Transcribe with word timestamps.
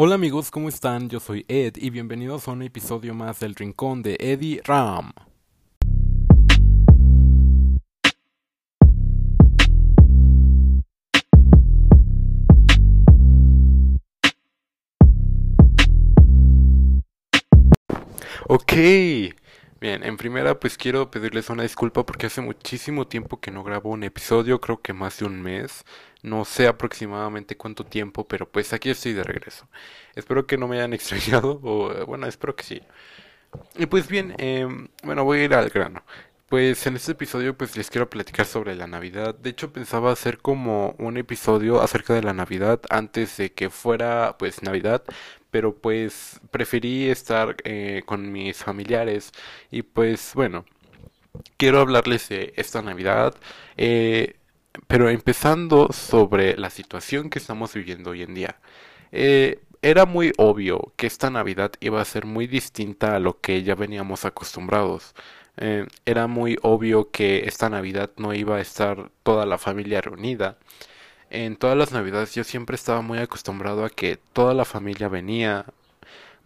Hola 0.00 0.14
amigos, 0.14 0.52
¿cómo 0.52 0.68
están? 0.68 1.08
Yo 1.08 1.18
soy 1.18 1.44
Ed 1.48 1.74
y 1.74 1.90
bienvenidos 1.90 2.46
a 2.46 2.52
un 2.52 2.62
episodio 2.62 3.14
más 3.14 3.40
del 3.40 3.56
Rincón 3.56 4.00
de 4.00 4.16
Eddie 4.20 4.60
Ram. 4.62 5.10
Ok, 18.46 18.72
bien, 19.80 20.04
en 20.04 20.16
primera 20.16 20.60
pues 20.60 20.78
quiero 20.78 21.10
pedirles 21.10 21.50
una 21.50 21.64
disculpa 21.64 22.06
porque 22.06 22.26
hace 22.26 22.40
muchísimo 22.40 23.08
tiempo 23.08 23.40
que 23.40 23.50
no 23.50 23.64
grabo 23.64 23.90
un 23.90 24.04
episodio, 24.04 24.60
creo 24.60 24.80
que 24.80 24.92
más 24.92 25.18
de 25.18 25.24
un 25.24 25.42
mes, 25.42 25.84
no 26.22 26.44
sé 26.44 26.66
aproximadamente 26.66 27.56
cuánto 27.56 27.84
tiempo, 27.84 28.26
pero 28.26 28.48
pues 28.50 28.72
aquí 28.72 28.90
estoy 28.90 29.12
de 29.12 29.24
regreso. 29.24 29.68
Espero 30.14 30.46
que 30.46 30.58
no 30.58 30.68
me 30.68 30.76
hayan 30.76 30.92
extrañado, 30.94 31.60
o 31.62 32.06
bueno, 32.06 32.26
espero 32.26 32.56
que 32.56 32.64
sí. 32.64 32.82
Y 33.76 33.86
pues 33.86 34.08
bien, 34.08 34.34
em, 34.38 34.88
bueno, 35.02 35.24
voy 35.24 35.40
a 35.40 35.44
ir 35.44 35.54
al 35.54 35.70
grano. 35.70 36.04
Pues 36.48 36.86
en 36.86 36.96
este 36.96 37.12
episodio 37.12 37.56
pues 37.56 37.76
les 37.76 37.90
quiero 37.90 38.08
platicar 38.08 38.46
sobre 38.46 38.74
la 38.74 38.86
Navidad. 38.86 39.34
De 39.34 39.50
hecho 39.50 39.72
pensaba 39.72 40.12
hacer 40.12 40.38
como 40.38 40.94
un 40.98 41.18
episodio 41.18 41.82
acerca 41.82 42.14
de 42.14 42.22
la 42.22 42.32
Navidad 42.32 42.80
antes 42.90 43.36
de 43.36 43.52
que 43.52 43.68
fuera 43.70 44.36
pues 44.38 44.62
Navidad, 44.62 45.02
pero 45.50 45.76
pues 45.76 46.40
preferí 46.50 47.08
estar 47.10 47.56
eh, 47.64 48.02
con 48.06 48.32
mis 48.32 48.58
familiares 48.64 49.32
y 49.70 49.82
pues 49.82 50.32
bueno, 50.34 50.64
quiero 51.56 51.80
hablarles 51.80 52.28
de 52.28 52.52
esta 52.56 52.82
Navidad, 52.82 53.34
eh, 53.76 54.37
pero 54.86 55.08
empezando 55.10 55.88
sobre 55.92 56.56
la 56.56 56.70
situación 56.70 57.30
que 57.30 57.38
estamos 57.38 57.74
viviendo 57.74 58.10
hoy 58.10 58.22
en 58.22 58.34
día. 58.34 58.56
Eh, 59.12 59.60
era 59.82 60.06
muy 60.06 60.32
obvio 60.38 60.92
que 60.96 61.06
esta 61.06 61.30
Navidad 61.30 61.72
iba 61.80 62.00
a 62.00 62.04
ser 62.04 62.26
muy 62.26 62.46
distinta 62.46 63.14
a 63.16 63.20
lo 63.20 63.40
que 63.40 63.62
ya 63.62 63.74
veníamos 63.74 64.24
acostumbrados. 64.24 65.14
Eh, 65.56 65.86
era 66.06 66.26
muy 66.26 66.56
obvio 66.62 67.10
que 67.10 67.40
esta 67.46 67.68
Navidad 67.68 68.10
no 68.16 68.34
iba 68.34 68.56
a 68.56 68.60
estar 68.60 69.10
toda 69.22 69.46
la 69.46 69.58
familia 69.58 70.00
reunida. 70.00 70.58
En 71.30 71.56
todas 71.56 71.76
las 71.76 71.92
Navidades 71.92 72.34
yo 72.34 72.44
siempre 72.44 72.76
estaba 72.76 73.02
muy 73.02 73.18
acostumbrado 73.18 73.84
a 73.84 73.90
que 73.90 74.18
toda 74.32 74.54
la 74.54 74.64
familia 74.64 75.08
venía. 75.08 75.66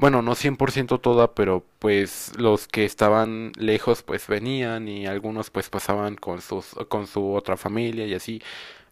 Bueno, 0.02 0.20
no 0.20 0.34
100% 0.34 0.98
toda, 1.00 1.32
pero 1.32 1.64
pues 1.78 2.32
los 2.36 2.66
que 2.66 2.84
estaban 2.84 3.52
lejos 3.56 4.02
pues 4.02 4.26
venían 4.26 4.88
y 4.88 5.06
algunos 5.06 5.50
pues 5.50 5.70
pasaban 5.70 6.16
con 6.16 6.40
sus 6.42 6.74
con 6.88 7.06
su 7.06 7.32
otra 7.34 7.56
familia 7.56 8.04
y 8.08 8.14
así. 8.14 8.42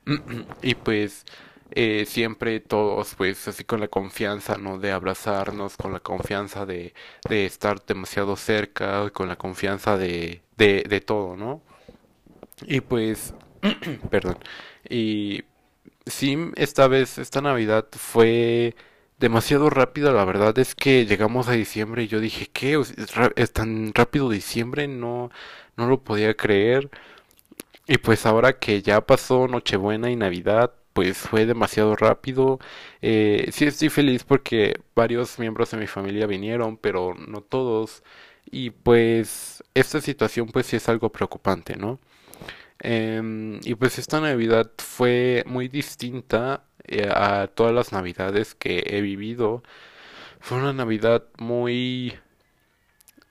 y 0.62 0.76
pues 0.76 1.24
eh, 1.72 2.04
siempre 2.06 2.60
todos 2.60 3.16
pues 3.16 3.48
así 3.48 3.64
con 3.64 3.80
la 3.80 3.88
confianza, 3.88 4.56
¿no? 4.56 4.78
De 4.78 4.92
abrazarnos, 4.92 5.76
con 5.76 5.92
la 5.92 5.98
confianza 6.00 6.64
de, 6.64 6.94
de 7.28 7.44
estar 7.46 7.84
demasiado 7.84 8.36
cerca, 8.36 9.10
con 9.10 9.28
la 9.28 9.36
confianza 9.36 9.96
de, 9.96 10.42
de, 10.56 10.84
de 10.88 11.00
todo, 11.00 11.36
¿no? 11.36 11.60
Y 12.66 12.80
pues, 12.80 13.34
perdón, 14.10 14.38
y 14.88 15.42
sí, 16.06 16.36
esta 16.56 16.88
vez, 16.88 17.18
esta 17.18 17.40
Navidad 17.40 17.86
fue 17.92 18.74
demasiado 19.20 19.70
rápida, 19.70 20.12
la 20.12 20.24
verdad 20.24 20.58
es 20.58 20.74
que 20.74 21.06
llegamos 21.06 21.48
a 21.48 21.52
diciembre 21.52 22.02
y 22.04 22.08
yo 22.08 22.20
dije, 22.20 22.48
¿qué? 22.52 22.80
¿Es, 23.36 23.52
tan 23.52 23.92
rápido 23.94 24.30
diciembre? 24.30 24.88
No, 24.88 25.30
no 25.76 25.86
lo 25.88 26.02
podía 26.02 26.34
creer. 26.34 26.90
Y 27.86 27.98
pues 27.98 28.26
ahora 28.26 28.58
que 28.58 28.82
ya 28.82 29.02
pasó 29.06 29.48
Nochebuena 29.48 30.10
y 30.10 30.16
Navidad, 30.16 30.72
pues 30.92 31.18
fue 31.18 31.46
demasiado 31.46 31.96
rápido. 31.96 32.60
Eh, 33.02 33.48
sí 33.52 33.66
estoy 33.66 33.90
feliz 33.90 34.24
porque 34.24 34.80
varios 34.94 35.38
miembros 35.38 35.70
de 35.70 35.78
mi 35.78 35.86
familia 35.86 36.26
vinieron, 36.26 36.76
pero 36.78 37.14
no 37.14 37.42
todos. 37.42 38.02
Y 38.50 38.70
pues 38.70 39.62
esta 39.74 40.00
situación 40.00 40.48
pues 40.48 40.66
sí 40.66 40.76
es 40.76 40.88
algo 40.88 41.10
preocupante, 41.12 41.76
¿no? 41.76 42.00
Em, 42.80 43.60
y 43.64 43.74
pues 43.74 43.98
esta 43.98 44.20
Navidad 44.20 44.70
fue 44.78 45.44
muy 45.46 45.68
distinta 45.68 46.64
a 47.14 47.48
todas 47.48 47.74
las 47.74 47.92
Navidades 47.92 48.54
que 48.54 48.84
he 48.86 49.00
vivido. 49.00 49.62
Fue 50.40 50.58
una 50.58 50.72
Navidad 50.72 51.24
muy 51.38 52.14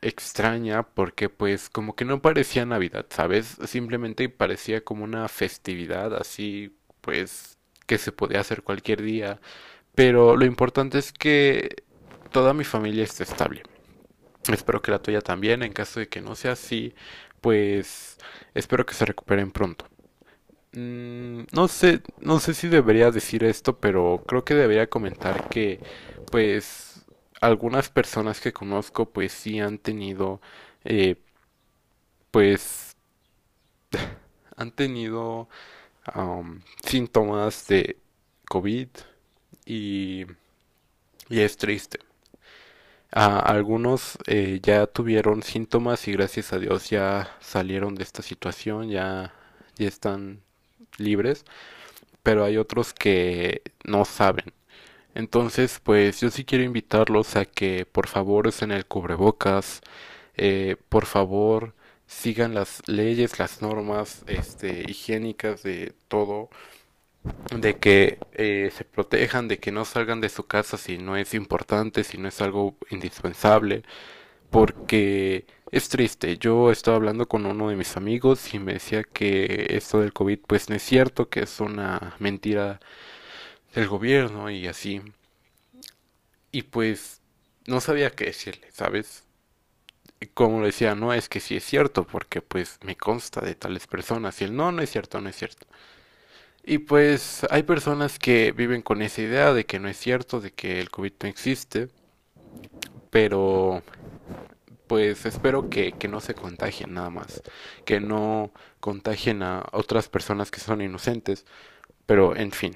extraña 0.01 0.83
porque 0.83 1.29
pues 1.29 1.69
como 1.69 1.95
que 1.95 2.05
no 2.05 2.21
parecía 2.21 2.65
Navidad, 2.65 3.05
¿sabes? 3.09 3.57
Simplemente 3.65 4.29
parecía 4.29 4.83
como 4.83 5.03
una 5.03 5.27
festividad 5.27 6.15
así 6.15 6.75
pues 7.01 7.57
que 7.87 7.97
se 7.97 8.11
podía 8.11 8.41
hacer 8.41 8.63
cualquier 8.63 9.01
día. 9.01 9.39
Pero 9.95 10.37
lo 10.37 10.45
importante 10.45 10.99
es 10.99 11.11
que 11.13 11.83
toda 12.31 12.53
mi 12.53 12.63
familia 12.63 13.03
esté 13.03 13.23
estable. 13.23 13.63
Espero 14.51 14.81
que 14.81 14.91
la 14.91 15.01
tuya 15.01 15.21
también. 15.21 15.63
En 15.63 15.73
caso 15.73 15.99
de 15.99 16.07
que 16.09 16.21
no 16.21 16.35
sea 16.35 16.53
así, 16.53 16.93
pues 17.41 18.17
espero 18.53 18.85
que 18.85 18.93
se 18.93 19.05
recuperen 19.05 19.51
pronto. 19.51 19.85
Mm, 20.71 21.45
no 21.51 21.67
sé, 21.67 22.01
no 22.19 22.39
sé 22.39 22.53
si 22.53 22.67
debería 22.67 23.09
decir 23.11 23.43
esto, 23.43 23.79
pero 23.79 24.23
creo 24.27 24.43
que 24.45 24.53
debería 24.55 24.89
comentar 24.89 25.49
que, 25.49 25.79
pues, 26.31 27.05
algunas 27.41 27.89
personas 27.89 28.39
que 28.41 28.53
conozco, 28.53 29.09
pues 29.11 29.31
sí 29.33 29.59
han 29.59 29.79
tenido, 29.79 30.41
eh, 30.83 31.15
pues, 32.31 32.95
han 34.57 34.71
tenido 34.71 35.49
am, 36.05 36.63
síntomas 36.85 37.67
de 37.67 37.99
COVID 38.49 38.89
y, 39.65 40.25
y 41.29 41.39
es 41.41 41.55
triste. 41.57 41.99
Algunos 43.11 44.17
eh, 44.27 44.59
ya 44.61 44.85
tuvieron 44.85 45.41
síntomas 45.43 46.07
y 46.07 46.11
gracias 46.13 46.53
a 46.53 46.59
Dios 46.59 46.89
ya 46.91 47.35
salieron 47.39 47.95
de 47.95 48.03
esta 48.03 48.21
situación, 48.21 48.89
ya, 48.89 49.33
ya 49.77 49.87
están 49.87 50.41
libres, 50.97 51.45
pero 52.23 52.43
hay 52.45 52.57
otros 52.57 52.93
que 52.93 53.61
no 53.83 54.05
saben. 54.05 54.53
Entonces, 55.15 55.79
pues 55.83 56.21
yo 56.21 56.29
sí 56.31 56.45
quiero 56.45 56.63
invitarlos 56.63 57.35
a 57.35 57.45
que 57.45 57.85
por 57.85 58.07
favor 58.07 58.47
usen 58.47 58.71
el 58.71 58.85
cubrebocas, 58.85 59.81
eh, 60.37 60.77
por 60.89 61.05
favor 61.05 61.75
sigan 62.07 62.53
las 62.55 62.81
leyes, 62.87 63.39
las 63.39 63.61
normas, 63.61 64.23
este, 64.27 64.85
higiénicas 64.89 65.63
de 65.63 65.93
todo, 66.07 66.49
de 67.55 67.77
que 67.79 68.19
eh, 68.33 68.71
se 68.75 68.85
protejan, 68.85 69.47
de 69.47 69.59
que 69.59 69.71
no 69.71 69.85
salgan 69.85 70.21
de 70.21 70.29
su 70.29 70.45
casa 70.47 70.77
si 70.77 70.97
no 70.97 71.17
es 71.17 71.33
importante, 71.33 72.03
si 72.03 72.17
no 72.17 72.27
es 72.27 72.41
algo 72.41 72.77
indispensable, 72.89 73.83
porque 74.49 75.45
es 75.71 75.89
triste. 75.89 76.37
Yo 76.37 76.71
estaba 76.71 76.97
hablando 76.97 77.27
con 77.27 77.45
uno 77.45 77.69
de 77.69 77.75
mis 77.75 77.97
amigos 77.97 78.53
y 78.53 78.59
me 78.59 78.73
decía 78.73 79.03
que 79.03 79.67
esto 79.71 79.99
del 80.01 80.13
COVID 80.13 80.39
pues 80.47 80.69
no 80.69 80.75
es 80.75 80.83
cierto, 80.83 81.29
que 81.29 81.41
es 81.41 81.59
una 81.59 82.15
mentira 82.19 82.79
del 83.75 83.87
gobierno 83.87 84.49
y 84.49 84.67
así. 84.67 85.01
Y 86.51 86.63
pues 86.63 87.21
no 87.67 87.81
sabía 87.81 88.11
qué 88.11 88.25
decirle, 88.25 88.67
¿sabes? 88.71 89.23
Como 90.33 90.59
le 90.61 90.67
decía, 90.67 90.95
no 90.95 91.13
es 91.13 91.29
que 91.29 91.39
sí 91.39 91.55
es 91.55 91.63
cierto, 91.63 92.05
porque 92.05 92.41
pues 92.41 92.79
me 92.83 92.95
consta 92.95 93.41
de 93.41 93.55
tales 93.55 93.87
personas. 93.87 94.41
Y 94.41 94.45
él, 94.45 94.55
no, 94.55 94.71
no 94.71 94.81
es 94.81 94.91
cierto, 94.91 95.21
no 95.21 95.29
es 95.29 95.35
cierto. 95.37 95.67
Y 96.63 96.79
pues 96.79 97.45
hay 97.49 97.63
personas 97.63 98.19
que 98.19 98.51
viven 98.51 98.81
con 98.81 99.01
esa 99.01 99.21
idea 99.21 99.53
de 99.53 99.65
que 99.65 99.79
no 99.79 99.87
es 99.89 99.97
cierto, 99.97 100.41
de 100.41 100.51
que 100.51 100.79
el 100.79 100.89
COVID 100.91 101.13
no 101.23 101.29
existe, 101.29 101.89
pero 103.09 103.83
pues 104.89 105.27
espero 105.27 105.69
que, 105.69 105.91
que 105.91 106.07
no 106.07 106.19
se 106.19 106.33
contagien 106.33 106.95
nada 106.95 107.11
más, 107.11 107.43
que 107.85 107.99
no 107.99 108.51
contagien 108.79 109.43
a 109.43 109.67
otras 109.71 110.09
personas 110.09 110.49
que 110.49 110.59
son 110.59 110.81
inocentes, 110.81 111.45
pero 112.07 112.35
en 112.35 112.51
fin, 112.51 112.75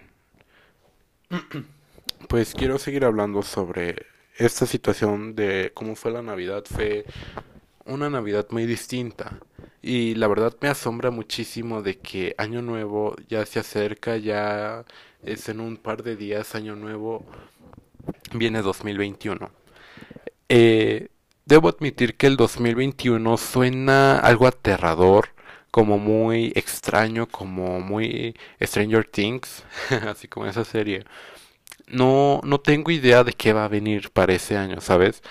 pues 2.30 2.54
quiero 2.54 2.78
seguir 2.78 3.04
hablando 3.04 3.42
sobre 3.42 4.06
esta 4.38 4.68
situación 4.68 5.36
de 5.36 5.72
cómo 5.74 5.96
fue 5.96 6.12
la 6.12 6.22
Navidad. 6.22 6.64
Fue 6.70 7.06
una 7.86 8.12
Navidad 8.12 8.46
muy 8.52 8.68
distinta 8.68 9.40
y 9.82 10.14
la 10.14 10.28
verdad 10.28 10.56
me 10.62 10.68
asombra 10.68 11.10
muchísimo 11.10 11.82
de 11.82 11.98
que 11.98 12.36
Año 12.38 12.62
Nuevo 12.62 13.16
ya 13.28 13.44
se 13.48 13.58
acerca, 13.60 14.18
ya 14.18 14.86
es 15.24 15.50
en 15.50 15.60
un 15.60 15.78
par 15.78 16.04
de 16.04 16.16
días 16.16 16.54
Año 16.54 16.76
Nuevo, 16.76 17.26
viene 18.36 18.62
2021. 18.62 19.50
Eh, 20.50 21.08
debo 21.46 21.70
admitir 21.70 22.16
que 22.16 22.28
el 22.28 22.38
2021 22.38 23.38
suena 23.38 24.18
algo 24.20 24.48
aterrador, 24.48 25.30
como 25.72 25.98
muy 25.98 26.54
extraño, 26.56 27.28
como 27.28 27.80
muy 27.82 28.36
Stranger 28.62 29.06
Things, 29.06 29.64
así 30.08 30.28
como 30.28 30.46
esa 30.48 30.64
serie. 30.66 31.06
No, 31.88 32.42
no 32.44 32.60
tengo 32.60 32.92
idea 32.92 33.24
de 33.24 33.34
qué 33.34 33.54
va 33.54 33.66
a 33.66 33.68
venir 33.70 34.12
para 34.12 34.34
ese 34.34 34.58
año, 34.58 34.82
¿sabes? 34.82 35.24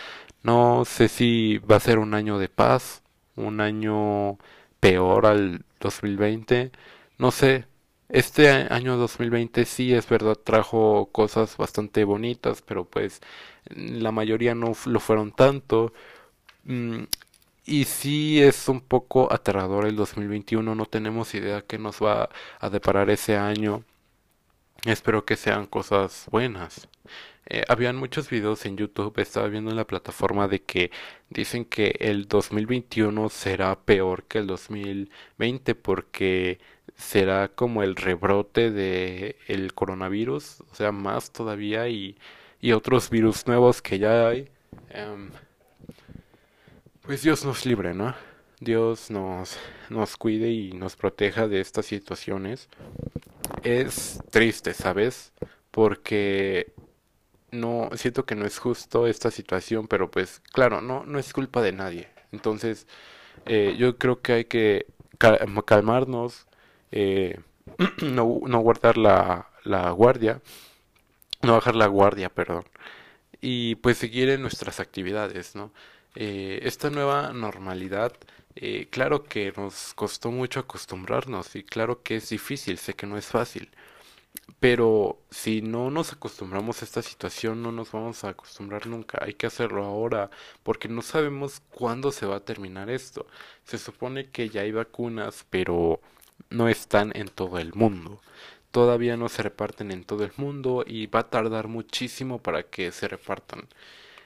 No 0.43 0.85
sé 0.85 1.09
si 1.09 1.59
va 1.59 1.77
a 1.77 1.81
ser 1.81 1.99
un 1.99 2.15
año 2.15 2.39
de 2.39 2.49
paz, 2.49 3.03
un 3.37 3.61
año 3.61 4.39
peor 4.81 5.27
al 5.27 5.65
2020, 5.81 6.73
no 7.19 7.31
sé. 7.31 7.67
Este 8.09 8.51
año 8.51 8.97
2020 8.99 9.65
sí 9.65 9.95
es 9.95 10.09
verdad 10.09 10.37
trajo 10.37 11.09
cosas 11.13 11.57
bastante 11.57 12.05
bonitas, 12.05 12.63
pero 12.63 12.85
pues 12.85 13.21
la 13.71 14.13
mayoría 14.13 14.55
no 14.55 14.73
lo 14.87 15.01
fueron 15.01 15.33
tanto. 15.33 15.93
Mm, 16.65 17.05
y 17.65 17.85
sí 17.85 18.43
es 18.43 18.69
un 18.69 18.81
poco 18.81 19.33
aterrador 19.33 19.87
el 19.87 19.97
2021, 19.97 20.75
no 20.75 20.87
tenemos 20.87 21.35
idea 21.35 21.63
qué 21.63 21.79
nos 21.79 22.03
va 22.03 22.29
a 22.61 22.71
deparar 22.71 23.11
ese 23.11 23.37
año. 23.37 23.85
Espero 24.85 25.25
que 25.25 25.37
sean 25.37 25.67
cosas 25.67 26.27
buenas. 26.31 26.89
Eh, 27.47 27.65
habían 27.69 27.97
muchos 27.97 28.31
videos 28.31 28.65
en 28.67 28.77
YouTube, 28.77 29.19
estaba 29.19 29.49
viendo 29.49 29.71
en 29.71 29.77
la 29.77 29.87
plataforma 29.87 30.49
de 30.49 30.63
que 30.63 30.91
dicen 31.31 31.65
que 31.65 31.97
el 32.01 32.27
2021 32.29 33.29
será 33.29 33.79
peor 33.85 34.25
que 34.25 34.39
el 34.39 34.47
2020 34.47 35.75
porque 35.75 36.61
será 36.97 37.49
como 37.49 37.83
el 37.83 37.97
rebrote 37.97 38.71
de 38.71 39.37
el 39.49 39.75
coronavirus, 39.75 40.63
o 40.71 40.75
sea, 40.75 40.93
más 40.93 41.33
todavía 41.33 41.89
y, 41.89 42.17
y 42.63 42.73
otros 42.73 43.11
virus 43.11 43.47
nuevos 43.47 43.83
que 43.83 43.99
ya 43.99 44.29
hay. 44.29 44.49
Em, 44.89 45.31
pues 47.03 47.23
Dios 47.23 47.45
nos 47.45 47.67
libre, 47.67 47.93
¿no? 47.93 48.15
Dios 48.61 49.11
nos, 49.11 49.59
nos 49.91 50.17
cuide 50.17 50.51
y 50.51 50.73
nos 50.73 50.95
proteja 50.97 51.49
de 51.49 51.61
estas 51.61 51.87
situaciones. 51.87 52.69
Es 53.65 54.21
triste, 54.31 54.73
¿sabes? 54.75 55.33
Porque 55.73 56.73
no 57.51 57.91
siento 57.97 58.25
que 58.25 58.37
no 58.37 58.47
es 58.47 58.59
justo 58.61 59.09
esta 59.09 59.33
situación, 59.33 59.89
pero 59.89 60.11
pues 60.11 60.41
claro, 60.53 60.81
no 60.81 61.05
no 61.05 61.19
es 61.19 61.33
culpa 61.33 61.63
de 61.63 61.73
nadie. 61.73 62.09
Entonces, 62.31 62.87
eh, 63.47 63.75
yo 63.77 63.99
creo 63.99 64.23
que 64.23 64.33
hay 64.35 64.45
que 64.45 64.87
calmarnos, 65.67 66.47
eh, 66.93 67.41
no, 68.03 68.41
no 68.47 68.61
guardar 68.61 68.97
la, 68.99 69.49
la 69.65 69.91
guardia, 69.91 70.41
no 71.43 71.55
bajar 71.55 71.75
la 71.77 71.87
guardia, 71.87 72.29
perdón, 72.31 72.65
y 73.41 73.77
pues 73.77 73.99
seguir 73.99 74.29
en 74.31 74.43
nuestras 74.43 74.81
actividades, 74.81 75.55
¿no? 75.55 75.73
Eh, 76.15 76.61
esta 76.65 76.91
nueva 76.91 77.33
normalidad, 77.33 78.13
eh, 78.57 78.89
claro 78.91 79.25
que 79.25 79.53
nos 79.57 79.95
costó 79.95 80.31
mucho 80.31 80.61
acostumbrarnos 80.61 81.57
y 81.57 81.65
claro 81.65 82.03
que 82.03 82.17
es 82.17 82.29
difícil, 82.31 82.79
sé 82.79 82.95
que 82.95 83.07
no 83.07 83.17
es 83.19 83.27
fácil, 83.27 83.71
pero 84.61 85.19
si 85.31 85.63
no 85.63 85.91
nos 85.91 86.13
acostumbramos 86.13 86.83
a 86.83 86.85
esta 86.85 87.03
situación, 87.03 87.63
no 87.63 87.73
nos 87.73 87.93
vamos 87.93 88.25
a 88.25 88.31
acostumbrar 88.31 88.87
nunca. 88.87 89.19
Hay 89.23 89.35
que 89.35 89.47
hacerlo 89.47 89.85
ahora, 89.85 90.31
porque 90.63 90.89
no 90.89 91.03
sabemos 91.03 91.61
cuándo 91.71 92.13
se 92.13 92.27
va 92.27 92.37
a 92.37 92.45
terminar 92.45 92.89
esto. 92.91 93.27
Se 93.65 93.79
supone 93.79 94.31
que 94.31 94.49
ya 94.49 94.63
hay 94.63 94.73
vacunas, 94.73 95.45
pero 95.51 96.01
no 96.51 96.69
están 96.69 97.13
en 97.17 97.29
todo 97.29 97.59
el 97.59 97.75
mundo. 97.75 98.21
Todavía 98.73 99.17
no 99.17 99.29
se 99.29 99.43
reparten 99.43 99.93
en 99.93 100.05
todo 100.05 100.25
el 100.25 100.33
mundo 100.37 100.85
y 100.87 101.07
va 101.07 101.21
a 101.21 101.31
tardar 101.31 101.69
muchísimo 101.69 102.43
para 102.43 102.65
que 102.65 102.91
se 102.93 103.09
repartan. 103.09 103.69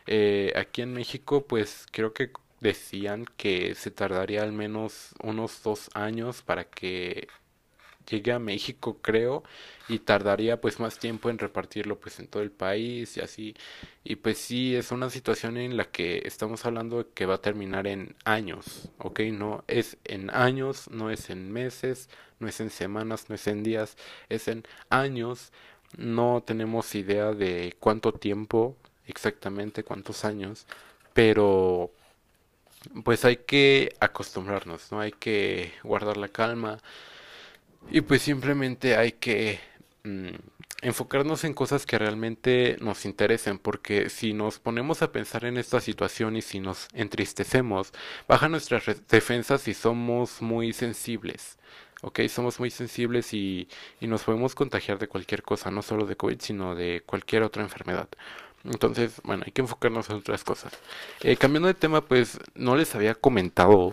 Eh, 0.06 0.52
aquí 0.56 0.82
en 0.82 0.94
México, 0.94 1.46
pues 1.46 1.86
creo 1.92 2.12
que 2.14 2.30
decían 2.60 3.26
que 3.36 3.74
se 3.74 3.90
tardaría 3.90 4.42
al 4.42 4.52
menos 4.52 5.14
unos 5.22 5.62
dos 5.62 5.90
años 5.94 6.42
para 6.42 6.64
que 6.64 7.28
llegue 8.08 8.32
a 8.32 8.38
México, 8.38 8.98
creo, 9.02 9.42
y 9.88 10.00
tardaría 10.00 10.60
pues 10.60 10.80
más 10.80 10.98
tiempo 10.98 11.30
en 11.30 11.38
repartirlo 11.38 11.98
pues 11.98 12.18
en 12.18 12.28
todo 12.28 12.42
el 12.42 12.50
país 12.50 13.16
y 13.16 13.20
así. 13.20 13.54
Y 14.04 14.16
pues 14.16 14.38
sí, 14.38 14.74
es 14.74 14.92
una 14.92 15.10
situación 15.10 15.56
en 15.56 15.76
la 15.76 15.84
que 15.86 16.22
estamos 16.24 16.64
hablando 16.66 17.12
que 17.14 17.26
va 17.26 17.34
a 17.36 17.42
terminar 17.42 17.86
en 17.86 18.16
años, 18.24 18.90
¿ok? 18.98 19.20
No 19.32 19.64
es 19.68 19.98
en 20.04 20.30
años, 20.30 20.88
no 20.90 21.10
es 21.10 21.30
en 21.30 21.52
meses, 21.52 22.08
no 22.38 22.48
es 22.48 22.60
en 22.60 22.70
semanas, 22.70 23.28
no 23.28 23.34
es 23.34 23.46
en 23.46 23.62
días, 23.62 23.96
es 24.28 24.48
en 24.48 24.64
años. 24.90 25.52
No 25.96 26.42
tenemos 26.46 26.94
idea 26.94 27.32
de 27.32 27.76
cuánto 27.80 28.12
tiempo, 28.12 28.76
exactamente 29.06 29.84
cuántos 29.84 30.24
años, 30.24 30.66
pero 31.14 31.90
pues 33.04 33.24
hay 33.24 33.38
que 33.38 33.94
acostumbrarnos, 34.00 34.92
¿no? 34.92 35.00
Hay 35.00 35.12
que 35.12 35.72
guardar 35.82 36.16
la 36.16 36.28
calma 36.28 36.78
y 37.90 38.00
pues 38.00 38.22
simplemente 38.22 38.96
hay 38.96 39.12
que 39.12 39.60
mm, 40.04 40.34
enfocarnos 40.82 41.44
en 41.44 41.54
cosas 41.54 41.86
que 41.86 41.98
realmente 41.98 42.76
nos 42.80 43.04
interesen, 43.04 43.58
porque 43.58 44.10
si 44.10 44.32
nos 44.32 44.58
ponemos 44.58 45.02
a 45.02 45.12
pensar 45.12 45.44
en 45.44 45.56
esta 45.56 45.80
situación 45.80 46.36
y 46.36 46.42
si 46.42 46.60
nos 46.60 46.88
entristecemos, 46.92 47.92
bajan 48.28 48.52
nuestras 48.52 48.84
defensas 49.08 49.68
y 49.68 49.74
somos 49.74 50.42
muy 50.42 50.72
sensibles. 50.72 51.58
¿ok? 52.02 52.20
Somos 52.28 52.60
muy 52.60 52.70
sensibles 52.70 53.32
y, 53.32 53.68
y 54.00 54.06
nos 54.06 54.22
podemos 54.24 54.54
contagiar 54.54 54.98
de 54.98 55.08
cualquier 55.08 55.42
cosa, 55.42 55.70
no 55.70 55.82
solo 55.82 56.06
de 56.06 56.16
COVID, 56.16 56.40
sino 56.40 56.74
de 56.74 57.02
cualquier 57.06 57.42
otra 57.42 57.62
enfermedad. 57.62 58.08
Entonces, 58.64 59.20
bueno, 59.24 59.44
hay 59.46 59.52
que 59.52 59.62
enfocarnos 59.62 60.10
en 60.10 60.16
otras 60.16 60.44
cosas. 60.44 60.72
Eh, 61.22 61.36
cambiando 61.36 61.68
de 61.68 61.74
tema, 61.74 62.00
pues 62.00 62.38
no 62.54 62.76
les 62.76 62.94
había 62.94 63.14
comentado, 63.14 63.92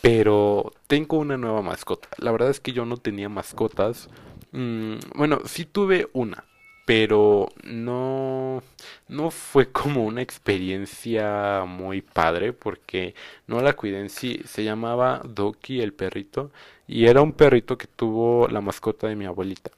pero 0.00 0.72
tengo 0.86 1.18
una 1.18 1.36
nueva 1.36 1.62
mascota. 1.62 2.08
La 2.18 2.32
verdad 2.32 2.50
es 2.50 2.60
que 2.60 2.72
yo 2.72 2.84
no 2.84 2.96
tenía 2.96 3.28
mascotas. 3.28 4.08
Mm, 4.52 4.96
bueno, 5.14 5.40
sí 5.44 5.64
tuve 5.64 6.08
una, 6.12 6.44
pero 6.86 7.48
no, 7.62 8.62
no 9.08 9.30
fue 9.30 9.68
como 9.72 10.04
una 10.04 10.22
experiencia 10.22 11.64
muy 11.66 12.02
padre 12.02 12.52
porque 12.52 13.14
no 13.46 13.60
la 13.60 13.74
cuidé 13.74 14.00
en 14.00 14.10
sí. 14.10 14.40
Se 14.46 14.64
llamaba 14.64 15.22
Doki 15.24 15.80
el 15.80 15.92
perrito 15.92 16.50
y 16.88 17.06
era 17.06 17.22
un 17.22 17.32
perrito 17.32 17.78
que 17.78 17.86
tuvo 17.86 18.48
la 18.48 18.60
mascota 18.60 19.06
de 19.06 19.16
mi 19.16 19.26
abuelita. 19.26 19.70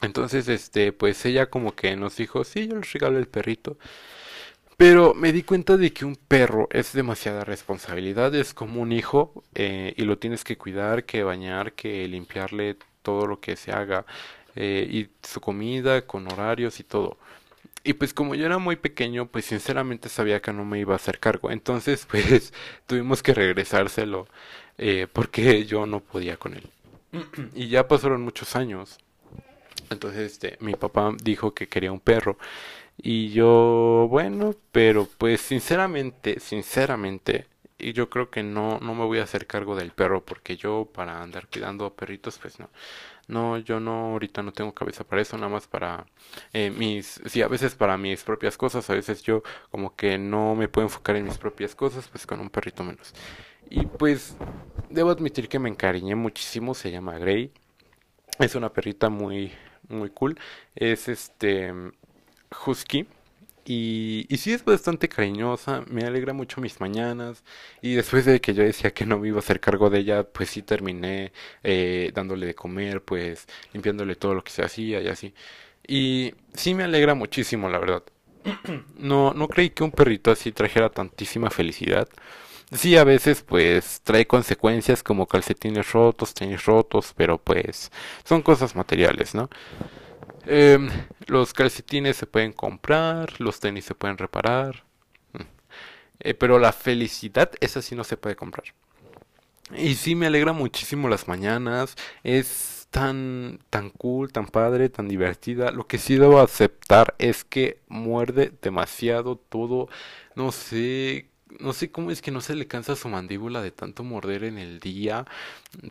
Entonces, 0.00 0.48
este, 0.48 0.92
pues 0.92 1.24
ella 1.24 1.46
como 1.46 1.74
que 1.74 1.96
nos 1.96 2.16
dijo, 2.16 2.44
sí, 2.44 2.68
yo 2.68 2.76
les 2.76 2.92
regalo 2.92 3.18
el 3.18 3.26
perrito. 3.26 3.76
Pero 4.76 5.14
me 5.14 5.32
di 5.32 5.42
cuenta 5.42 5.76
de 5.76 5.92
que 5.92 6.04
un 6.04 6.16
perro 6.16 6.68
es 6.70 6.92
demasiada 6.92 7.44
responsabilidad, 7.44 8.34
es 8.34 8.54
como 8.54 8.80
un 8.80 8.92
hijo 8.92 9.44
eh, 9.54 9.94
y 9.96 10.02
lo 10.02 10.18
tienes 10.18 10.42
que 10.42 10.58
cuidar, 10.58 11.04
que 11.04 11.22
bañar, 11.22 11.72
que 11.74 12.08
limpiarle 12.08 12.76
todo 13.02 13.26
lo 13.26 13.40
que 13.40 13.56
se 13.56 13.72
haga 13.72 14.04
eh, 14.56 14.86
y 14.90 15.08
su 15.26 15.40
comida 15.40 16.06
con 16.06 16.30
horarios 16.30 16.80
y 16.80 16.84
todo. 16.84 17.18
Y 17.84 17.92
pues 17.94 18.14
como 18.14 18.34
yo 18.34 18.46
era 18.46 18.58
muy 18.58 18.76
pequeño, 18.76 19.26
pues 19.26 19.44
sinceramente 19.44 20.08
sabía 20.08 20.40
que 20.40 20.52
no 20.52 20.64
me 20.64 20.80
iba 20.80 20.94
a 20.94 20.96
hacer 20.96 21.20
cargo. 21.20 21.50
Entonces 21.50 22.06
pues 22.10 22.52
tuvimos 22.86 23.22
que 23.22 23.34
regresárselo 23.34 24.26
eh, 24.78 25.06
porque 25.12 25.64
yo 25.66 25.86
no 25.86 26.00
podía 26.00 26.36
con 26.36 26.54
él. 26.54 26.68
y 27.54 27.68
ya 27.68 27.86
pasaron 27.88 28.22
muchos 28.22 28.56
años. 28.56 28.98
Entonces, 29.90 30.32
este, 30.32 30.56
mi 30.60 30.74
papá 30.74 31.12
dijo 31.22 31.54
que 31.54 31.68
quería 31.68 31.92
un 31.92 32.00
perro. 32.00 32.38
Y 32.96 33.30
yo, 33.30 34.06
bueno, 34.10 34.54
pero 34.72 35.08
pues 35.18 35.40
sinceramente, 35.40 36.40
sinceramente, 36.40 37.46
y 37.78 37.92
yo 37.92 38.08
creo 38.08 38.30
que 38.30 38.42
no, 38.42 38.78
no 38.80 38.94
me 38.94 39.04
voy 39.04 39.18
a 39.18 39.24
hacer 39.24 39.46
cargo 39.46 39.76
del 39.76 39.90
perro 39.90 40.24
porque 40.24 40.56
yo 40.56 40.88
para 40.92 41.22
andar 41.22 41.48
cuidando 41.48 41.94
perritos, 41.94 42.38
pues 42.38 42.58
no. 42.60 42.70
No, 43.28 43.58
yo 43.58 43.80
no, 43.80 44.12
ahorita 44.12 44.42
no 44.42 44.52
tengo 44.52 44.74
cabeza 44.74 45.04
para 45.04 45.22
eso, 45.22 45.36
nada 45.36 45.48
más 45.48 45.66
para 45.66 46.06
eh, 46.52 46.70
mis, 46.70 47.20
sí, 47.26 47.42
a 47.42 47.48
veces 47.48 47.74
para 47.74 47.96
mis 47.98 48.22
propias 48.22 48.56
cosas, 48.58 48.88
a 48.90 48.94
veces 48.94 49.22
yo 49.22 49.42
como 49.70 49.96
que 49.96 50.18
no 50.18 50.54
me 50.54 50.68
puedo 50.68 50.86
enfocar 50.86 51.16
en 51.16 51.24
mis 51.24 51.38
propias 51.38 51.74
cosas, 51.74 52.08
pues 52.08 52.26
con 52.26 52.40
un 52.40 52.50
perrito 52.50 52.84
menos. 52.84 53.14
Y 53.70 53.86
pues, 53.86 54.36
debo 54.90 55.10
admitir 55.10 55.48
que 55.48 55.58
me 55.58 55.68
encariñé 55.70 56.14
muchísimo, 56.14 56.74
se 56.74 56.90
llama 56.90 57.18
Grey. 57.18 57.52
Es 58.38 58.54
una 58.54 58.72
perrita 58.72 59.08
muy, 59.10 59.52
muy 59.88 60.10
cool. 60.10 60.38
Es 60.74 61.08
este 61.08 61.72
husky. 62.66 63.06
Y, 63.66 64.26
y 64.28 64.36
sí 64.38 64.52
es 64.52 64.64
bastante 64.64 65.08
cariñosa, 65.08 65.84
me 65.88 66.04
alegra 66.04 66.34
mucho 66.34 66.60
mis 66.60 66.80
mañanas. 66.80 67.44
Y 67.82 67.94
después 67.94 68.24
de 68.26 68.40
que 68.40 68.54
yo 68.54 68.62
decía 68.62 68.92
que 68.92 69.06
no 69.06 69.18
me 69.18 69.28
iba 69.28 69.38
a 69.38 69.40
hacer 69.40 69.60
cargo 69.60 69.90
de 69.90 70.00
ella, 70.00 70.24
pues 70.24 70.50
sí 70.50 70.62
terminé 70.62 71.32
eh, 71.62 72.10
dándole 72.14 72.46
de 72.46 72.54
comer, 72.54 73.02
pues 73.04 73.46
limpiándole 73.72 74.16
todo 74.16 74.34
lo 74.34 74.44
que 74.44 74.52
se 74.52 74.62
hacía 74.64 75.00
y 75.00 75.08
así. 75.08 75.34
Y 75.86 76.34
sí 76.54 76.74
me 76.74 76.84
alegra 76.84 77.14
muchísimo, 77.14 77.68
la 77.70 77.78
verdad. 77.78 78.02
No, 78.96 79.34
no 79.34 79.48
creí 79.48 79.70
que 79.70 79.84
un 79.84 79.90
perrito 79.92 80.30
así 80.30 80.52
trajera 80.52 80.90
tantísima 80.90 81.50
felicidad. 81.50 82.08
Sí, 82.72 82.96
a 82.96 83.04
veces 83.04 83.42
pues 83.42 84.00
trae 84.04 84.26
consecuencias 84.26 85.02
como 85.02 85.26
calcetines 85.28 85.92
rotos, 85.92 86.34
tenis 86.34 86.64
rotos, 86.64 87.12
pero 87.16 87.38
pues 87.38 87.92
son 88.24 88.42
cosas 88.42 88.74
materiales, 88.76 89.34
¿no? 89.34 89.48
Em, 90.46 90.88
los 91.26 91.52
calcetines 91.52 92.16
se 92.16 92.26
pueden 92.26 92.52
comprar, 92.52 93.40
los 93.40 93.60
tenis 93.60 93.84
se 93.84 93.94
pueden 93.94 94.18
reparar, 94.18 94.84
mm. 95.32 95.40
eh, 96.20 96.34
pero 96.34 96.58
la 96.58 96.72
felicidad, 96.72 97.50
esa 97.60 97.82
sí 97.82 97.94
no 97.94 98.04
se 98.04 98.16
puede 98.16 98.36
comprar. 98.36 98.66
Y 99.76 99.94
sí 99.94 100.14
me 100.14 100.26
alegra 100.26 100.52
muchísimo 100.52 101.08
las 101.08 101.26
mañanas, 101.26 101.96
es 102.22 102.86
tan, 102.90 103.60
tan 103.70 103.90
cool, 103.90 104.30
tan 104.30 104.46
padre, 104.46 104.88
tan 104.88 105.08
divertida. 105.08 105.70
Lo 105.72 105.86
que 105.86 105.98
sí 105.98 106.16
debo 106.16 106.40
aceptar 106.40 107.14
es 107.18 107.44
que 107.44 107.80
muerde 107.88 108.52
demasiado 108.62 109.36
todo, 109.36 109.88
no 110.36 110.52
sé, 110.52 111.28
no 111.60 111.72
sé 111.72 111.90
cómo 111.90 112.10
es 112.10 112.22
que 112.22 112.30
no 112.30 112.40
se 112.40 112.54
le 112.54 112.66
cansa 112.66 112.96
su 112.96 113.08
mandíbula 113.08 113.62
de 113.62 113.70
tanto 113.70 114.04
morder 114.04 114.44
en 114.44 114.58
el 114.58 114.80
día, 114.80 115.26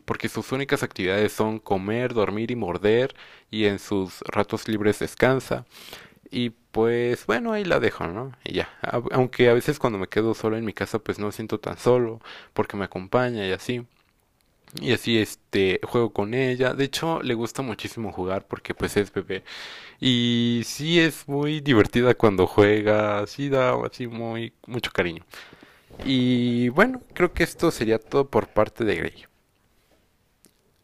porque 0.04 0.28
sus 0.28 0.52
únicas 0.52 0.82
actividades 0.82 1.32
son 1.32 1.58
comer, 1.58 2.14
dormir 2.14 2.50
y 2.50 2.56
morder, 2.56 3.14
y 3.50 3.66
en 3.66 3.78
sus 3.78 4.20
ratos 4.22 4.68
libres 4.68 4.98
descansa. 5.00 5.66
Y 6.30 6.50
pues 6.72 7.26
bueno, 7.26 7.52
ahí 7.52 7.64
la 7.64 7.80
dejo, 7.80 8.06
¿no? 8.08 8.32
Y 8.44 8.54
ya. 8.54 8.68
Aunque 9.12 9.48
a 9.48 9.54
veces 9.54 9.78
cuando 9.78 9.98
me 9.98 10.08
quedo 10.08 10.34
solo 10.34 10.56
en 10.56 10.64
mi 10.64 10.72
casa, 10.72 10.98
pues 10.98 11.18
no 11.18 11.32
siento 11.32 11.60
tan 11.60 11.78
solo, 11.78 12.20
porque 12.54 12.76
me 12.76 12.84
acompaña 12.84 13.46
y 13.46 13.52
así. 13.52 13.86
Y 14.80 14.92
así 14.92 15.18
este 15.18 15.80
juego 15.84 16.12
con 16.12 16.34
ella. 16.34 16.74
De 16.74 16.84
hecho, 16.84 17.22
le 17.22 17.34
gusta 17.34 17.62
muchísimo 17.62 18.12
jugar 18.12 18.46
porque 18.46 18.74
pues 18.74 18.96
es 18.96 19.12
bebé. 19.12 19.44
Y 20.00 20.62
sí 20.64 21.00
es 21.00 21.28
muy 21.28 21.60
divertida 21.60 22.14
cuando 22.14 22.46
juega, 22.46 23.26
sí 23.26 23.48
da 23.48 23.74
así 23.86 24.06
muy 24.06 24.52
mucho 24.66 24.90
cariño. 24.92 25.24
Y 26.04 26.68
bueno, 26.70 27.00
creo 27.14 27.32
que 27.32 27.44
esto 27.44 27.70
sería 27.70 27.98
todo 27.98 28.28
por 28.28 28.48
parte 28.48 28.84
de 28.84 28.96
Grey. 28.96 29.26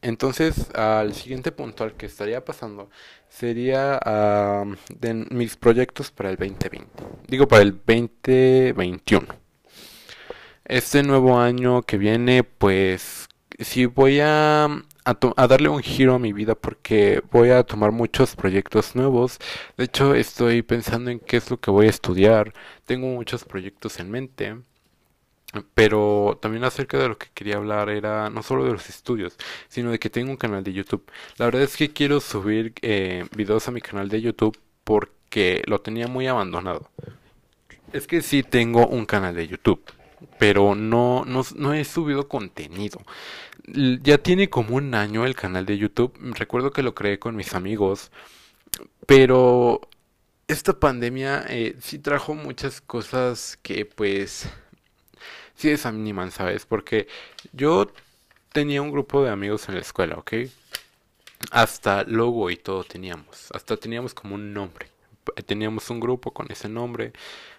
Entonces, 0.03 0.71
al 0.75 1.15
siguiente 1.15 1.53
punto 1.53 1.85
al 1.85 1.95
que 1.95 2.07
estaría 2.07 2.45
pasando 2.45 2.91
sería 3.29 4.01
de 4.89 5.15
mis 5.31 5.57
proyectos 5.57 6.11
para 6.11 6.31
el 6.31 6.37
2020. 6.37 6.89
Digo, 7.29 7.47
para 7.49 7.63
el 7.63 7.73
2021. 7.73 9.27
Este 10.65 11.03
nuevo 11.03 11.39
año 11.39 11.83
que 11.83 11.99
viene, 11.99 12.45
pues 12.45 13.29
sí 13.61 13.87
voy 13.87 14.21
a, 14.21 14.65
a, 15.05 15.47
darle 15.47 15.69
un 15.69 15.83
giro 15.83 16.15
a 16.15 16.19
mi 16.19 16.33
vida 16.33 16.55
porque 16.55 17.23
voy 17.31 17.51
a 17.51 17.63
tomar 17.65 17.93
muchos 17.93 18.37
proyectos 18.37 18.97
nuevos. 18.97 19.39
De 19.77 19.85
hecho, 19.85 20.15
estoy 20.15 20.63
pensando 20.63 21.11
en 21.11 21.21
qué 21.21 21.37
es 21.37 21.51
lo 21.51 21.61
que 21.61 21.71
voy 21.71 21.87
a 21.87 21.91
estudiar. 21.91 22.53
Tengo 22.87 23.09
muchos 23.09 23.45
proyectos 23.45 23.99
en 24.01 24.11
mente. 24.11 24.57
Pero 25.75 26.39
también 26.41 26.63
acerca 26.63 26.97
de 26.99 27.09
lo 27.09 27.19
que 27.19 27.27
quería 27.35 27.57
hablar 27.57 27.91
era 27.91 28.31
no 28.31 28.43
solo 28.43 28.65
de 28.65 28.73
los 28.73 28.89
estudios, 28.89 29.37
sino 29.69 29.91
de 29.91 29.99
que 29.99 30.09
tengo 30.09 30.31
un 30.31 30.37
canal 30.37 30.63
de 30.63 30.73
YouTube. 30.73 31.11
La 31.39 31.47
verdad 31.47 31.63
es 31.63 31.77
que 31.77 31.93
quiero 31.93 32.21
subir 32.21 32.73
eh, 32.83 33.27
videos 33.37 33.67
a 33.67 33.73
mi 33.73 33.81
canal 33.81 34.09
de 34.09 34.21
YouTube 34.21 34.57
porque 34.85 35.63
lo 35.67 35.81
tenía 35.81 36.07
muy 36.07 36.29
abandonado. 36.29 36.89
Es 37.93 38.07
que 38.07 38.23
sí 38.23 38.45
tengo 38.45 38.87
un 38.87 39.07
canal 39.07 39.35
de 39.35 39.49
YouTube, 39.49 39.83
pero 40.39 40.75
no, 40.75 41.25
no, 41.27 41.45
no 41.57 41.75
he 41.75 41.85
subido 41.85 42.29
contenido. 42.29 43.01
Ya 44.03 44.19
tiene 44.19 44.51
como 44.51 44.77
un 44.77 44.95
año 44.95 45.25
el 45.25 45.35
canal 45.37 45.67
de 45.67 45.79
YouTube. 45.79 46.13
Recuerdo 46.35 46.73
que 46.73 46.83
lo 46.83 46.95
creé 46.95 47.19
con 47.19 47.37
mis 47.37 47.55
amigos, 47.55 48.11
pero 49.07 49.81
esta 50.49 50.79
pandemia 50.79 51.45
eh, 51.49 51.77
sí 51.81 51.99
trajo 51.99 52.35
muchas 52.35 52.81
cosas 52.81 53.59
que 53.63 53.87
pues 53.87 54.49
sí 55.55 55.69
desaniman, 55.69 56.31
¿sabes? 56.31 56.67
Porque 56.67 57.07
yo 57.53 57.93
tenía 58.53 58.83
un 58.83 58.91
grupo 58.91 59.23
de 59.23 59.31
amigos 59.31 59.69
en 59.69 59.77
la 59.77 59.81
escuela, 59.81 60.17
¿ok? 60.17 60.33
Hasta 61.51 62.05
logo 62.05 62.51
y 62.51 62.57
todo 62.57 62.85
teníamos. 62.85 63.51
Hasta 63.53 63.77
teníamos 63.77 64.15
como 64.15 64.35
un 64.35 64.53
nombre. 64.53 64.89
Teníamos 65.47 65.89
un 65.91 66.01
grupo 66.01 66.33
con 66.33 66.51
ese 66.51 66.69
nombre 66.69 67.13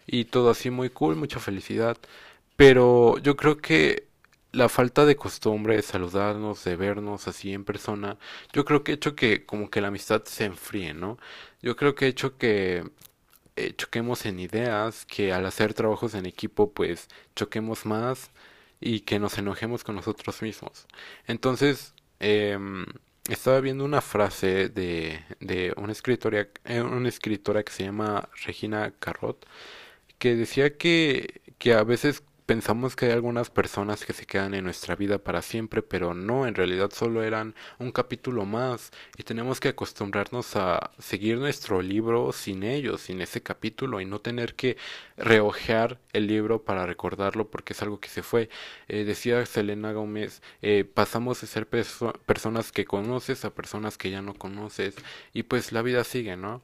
y 0.07 0.25
todo 0.25 0.49
así 0.49 0.69
muy 0.69 0.89
cool, 0.89 1.15
mucha 1.15 1.39
felicidad. 1.39 1.97
Pero 2.61 3.17
yo 3.17 3.35
creo 3.37 3.57
que 3.57 4.07
la 4.51 4.69
falta 4.69 5.07
de 5.07 5.15
costumbre 5.15 5.77
de 5.77 5.81
saludarnos, 5.81 6.63
de 6.63 6.75
vernos 6.75 7.27
así 7.27 7.53
en 7.53 7.65
persona, 7.65 8.19
yo 8.53 8.65
creo 8.65 8.83
que 8.83 8.91
ha 8.91 8.95
hecho 8.95 9.15
que 9.15 9.47
como 9.47 9.71
que 9.71 9.81
la 9.81 9.87
amistad 9.87 10.25
se 10.25 10.45
enfríe, 10.45 10.93
¿no? 10.93 11.17
Yo 11.63 11.75
creo 11.75 11.95
que 11.95 12.05
ha 12.05 12.07
hecho 12.09 12.37
que 12.37 12.83
eh, 13.55 13.73
choquemos 13.75 14.27
en 14.27 14.39
ideas, 14.39 15.05
que 15.07 15.33
al 15.33 15.47
hacer 15.47 15.73
trabajos 15.73 16.13
en 16.13 16.27
equipo 16.27 16.71
pues 16.71 17.07
choquemos 17.35 17.87
más 17.87 18.29
y 18.79 19.01
que 19.01 19.17
nos 19.17 19.39
enojemos 19.39 19.83
con 19.83 19.95
nosotros 19.95 20.43
mismos. 20.43 20.85
Entonces, 21.25 21.95
em, 22.19 22.85
estaba 23.27 23.59
viendo 23.61 23.85
una 23.85 24.01
frase 24.01 24.69
de, 24.69 25.19
de 25.39 25.73
una, 25.77 25.93
escritora, 25.93 26.47
eh, 26.65 26.81
una 26.81 27.09
escritora 27.09 27.63
que 27.63 27.71
se 27.73 27.85
llama 27.85 28.29
Regina 28.45 28.93
Carrot, 28.99 29.47
que 30.19 30.35
decía 30.35 30.77
que, 30.77 31.41
que 31.57 31.73
a 31.73 31.83
veces 31.83 32.23
Pensamos 32.51 32.97
que 32.97 33.05
hay 33.05 33.13
algunas 33.13 33.49
personas 33.49 34.03
que 34.03 34.11
se 34.11 34.25
quedan 34.25 34.53
en 34.53 34.65
nuestra 34.65 34.97
vida 34.97 35.19
para 35.19 35.41
siempre, 35.41 35.81
pero 35.81 36.13
no, 36.13 36.45
en 36.45 36.53
realidad 36.53 36.91
solo 36.91 37.23
eran 37.23 37.55
un 37.79 37.93
capítulo 37.93 38.43
más 38.43 38.91
y 39.17 39.23
tenemos 39.23 39.61
que 39.61 39.69
acostumbrarnos 39.69 40.57
a 40.57 40.91
seguir 40.99 41.37
nuestro 41.37 41.81
libro 41.81 42.33
sin 42.33 42.63
ellos, 42.63 42.99
sin 42.99 43.21
ese 43.21 43.41
capítulo 43.41 44.01
y 44.01 44.05
no 44.05 44.19
tener 44.19 44.53
que 44.55 44.75
reojear 45.15 45.97
el 46.11 46.27
libro 46.27 46.61
para 46.65 46.85
recordarlo 46.85 47.49
porque 47.49 47.71
es 47.71 47.81
algo 47.83 48.01
que 48.01 48.09
se 48.09 48.21
fue. 48.21 48.49
Eh, 48.89 49.05
decía 49.05 49.45
Selena 49.45 49.93
Gómez, 49.93 50.41
eh, 50.61 50.83
pasamos 50.83 51.39
de 51.39 51.47
ser 51.47 51.67
personas 51.67 52.73
que 52.73 52.83
conoces 52.83 53.45
a 53.45 53.55
personas 53.55 53.97
que 53.97 54.11
ya 54.11 54.21
no 54.21 54.33
conoces 54.33 54.95
y 55.31 55.43
pues 55.43 55.71
la 55.71 55.83
vida 55.83 56.03
sigue, 56.03 56.35
¿no? 56.35 56.61